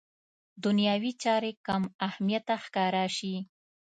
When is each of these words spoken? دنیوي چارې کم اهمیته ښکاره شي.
دنیوي 0.63 1.11
چارې 1.23 1.51
کم 1.67 1.83
اهمیته 2.07 2.55
ښکاره 2.63 3.05
شي. 3.17 3.35